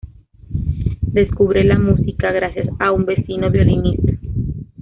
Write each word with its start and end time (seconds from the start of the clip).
Descubre 1.13 1.63
la 1.63 1.77
música 1.77 2.31
gracias 2.31 2.67
a 2.79 2.91
un 2.91 3.05
vecino 3.05 3.51
violinista. 3.51 4.11